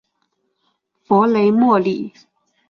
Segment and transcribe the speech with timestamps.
[1.03, 2.11] 弗雷默里。